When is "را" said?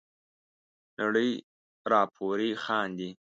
1.91-2.01